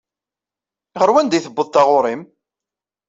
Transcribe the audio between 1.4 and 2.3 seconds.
tewweḍ taɣuṛi-m?